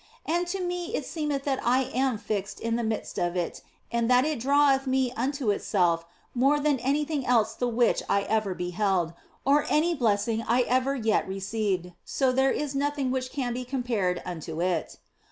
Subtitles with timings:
[0.25, 3.61] And to me it seemeth that I am fixed in the midst of It
[3.91, 8.55] and that It draweth me unto Itself more than anything else the which I ever
[8.55, 9.13] beheld,
[9.45, 14.23] or any blessing I ever yet received, so there is nothing which can be compared
[14.25, 14.97] unto It.